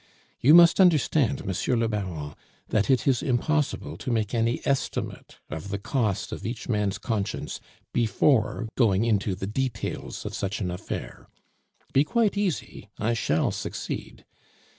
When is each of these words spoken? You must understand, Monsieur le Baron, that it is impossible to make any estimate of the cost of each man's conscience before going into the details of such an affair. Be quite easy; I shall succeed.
You 0.39 0.55
must 0.55 0.79
understand, 0.79 1.45
Monsieur 1.45 1.75
le 1.75 1.87
Baron, 1.87 2.33
that 2.69 2.89
it 2.89 3.07
is 3.07 3.21
impossible 3.21 3.97
to 3.97 4.09
make 4.09 4.33
any 4.33 4.59
estimate 4.65 5.37
of 5.47 5.69
the 5.69 5.77
cost 5.77 6.31
of 6.31 6.43
each 6.43 6.67
man's 6.67 6.97
conscience 6.97 7.59
before 7.93 8.67
going 8.75 9.05
into 9.05 9.35
the 9.35 9.45
details 9.45 10.25
of 10.25 10.33
such 10.33 10.59
an 10.59 10.71
affair. 10.71 11.27
Be 11.93 12.03
quite 12.03 12.35
easy; 12.35 12.89
I 12.97 13.13
shall 13.13 13.51
succeed. 13.51 14.25